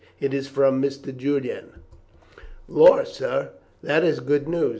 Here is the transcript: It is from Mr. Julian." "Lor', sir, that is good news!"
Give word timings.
It 0.19 0.33
is 0.33 0.47
from 0.47 0.81
Mr. 0.81 1.15
Julian." 1.15 1.73
"Lor', 2.67 3.05
sir, 3.05 3.51
that 3.83 4.03
is 4.03 4.19
good 4.19 4.47
news!" 4.47 4.69